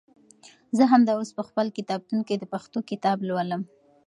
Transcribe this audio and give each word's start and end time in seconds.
زه 0.77 0.83
همدا 0.91 1.13
اوس 1.17 1.29
په 1.37 1.43
خپل 1.49 1.67
کتابتون 1.77 2.19
کې 2.27 2.35
د 2.37 2.43
پښتو 2.53 2.79
کتاب 2.89 3.17
لولم. 3.27 3.61